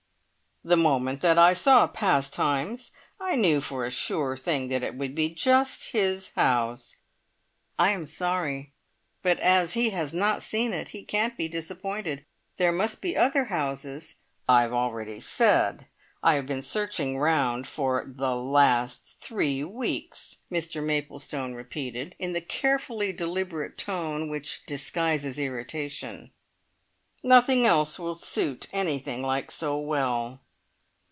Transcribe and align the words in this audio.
"The 0.63 0.77
moment 0.77 1.21
that 1.21 1.39
I 1.39 1.53
saw 1.53 1.87
Pastimes 1.87 2.91
I 3.19 3.33
knew 3.35 3.61
for 3.61 3.83
a 3.83 3.89
sure 3.89 4.37
thing 4.37 4.67
that 4.67 4.83
it 4.83 4.93
would 4.93 5.15
be 5.15 5.33
just 5.33 5.89
his 5.89 6.29
house" 6.35 6.97
"I 7.79 7.93
am 7.93 8.05
sorry, 8.05 8.71
but 9.23 9.39
as 9.39 9.73
he 9.73 9.89
has 9.89 10.13
not 10.13 10.43
seen 10.43 10.71
it, 10.71 10.89
he 10.89 11.03
can't 11.03 11.35
be 11.35 11.47
disappointed. 11.47 12.25
There 12.57 12.71
must 12.71 13.01
be 13.01 13.17
other 13.17 13.45
houses" 13.45 14.17
"I 14.47 14.61
have 14.61 14.71
already 14.71 15.19
said 15.19 15.87
I 16.21 16.35
have 16.35 16.45
been 16.45 16.61
searching 16.61 17.17
round 17.17 17.67
for 17.67 18.05
the 18.07 18.35
last 18.35 19.15
three 19.19 19.63
weeks," 19.63 20.41
Mr 20.51 20.85
Maplestone 20.85 21.55
repeated, 21.55 22.15
in 22.19 22.33
the 22.33 22.39
carefully 22.41 23.11
deliberate 23.11 23.79
tone 23.79 24.29
which 24.29 24.63
disguises 24.67 25.39
irritation. 25.39 26.29
"Nothing 27.23 27.65
else 27.65 27.97
will 27.97 28.13
suit 28.13 28.67
anything 28.71 29.23
like 29.23 29.49
so 29.49 29.75
well." 29.79 30.39